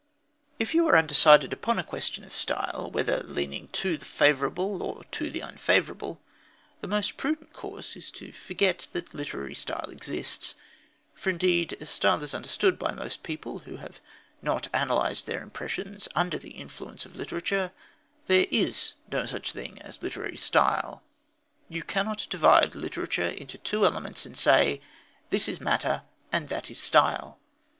[0.57, 5.03] If you are undecided upon a question of style, whether leaning to the favourable or
[5.03, 6.19] to the unfavourable,
[6.81, 10.55] the most prudent course is to forget that literary style exists.
[11.13, 13.99] For, indeed, as style is understood by most people who have
[14.41, 17.71] not analysed their impressions under the influence of literature,
[18.25, 21.03] there is no such thing as literary style.
[21.69, 24.81] You cannot divide literature into two elements and say:
[25.29, 27.37] This is matter and that style.